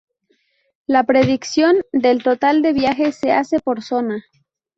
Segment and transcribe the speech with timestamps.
[0.87, 4.23] La predicción del total de viajes se hace por zona.